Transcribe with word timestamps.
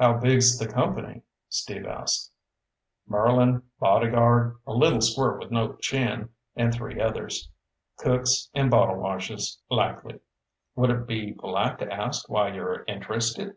"How 0.00 0.14
big's 0.18 0.58
the 0.58 0.66
company?" 0.66 1.22
Steve 1.48 1.86
asked. 1.86 2.32
"Merlin, 3.06 3.62
bodyguard, 3.78 4.56
a 4.66 4.72
little 4.72 5.00
squirt 5.00 5.38
with 5.38 5.52
no 5.52 5.74
chin, 5.74 6.30
and 6.56 6.74
three 6.74 7.00
others. 7.00 7.50
Cooks 7.98 8.50
and 8.52 8.68
bottle 8.68 8.96
washers, 8.96 9.62
likely. 9.70 10.18
Would 10.74 10.90
it 10.90 11.06
be 11.06 11.34
polite 11.34 11.78
to 11.78 11.92
ask 11.92 12.28
why 12.28 12.48
you're 12.52 12.82
interested?" 12.88 13.56